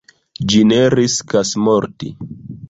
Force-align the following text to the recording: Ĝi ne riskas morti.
Ĝi 0.53 0.61
ne 0.69 0.79
riskas 0.93 1.53
morti. 1.67 2.11